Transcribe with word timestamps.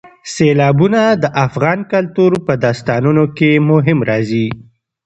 سیلابونه 0.33 1.01
د 1.23 1.25
افغان 1.45 1.79
کلتور 1.93 2.31
په 2.45 2.53
داستانونو 2.63 3.23
کې 3.37 3.49
هم 3.87 3.99
راځي. 4.09 4.47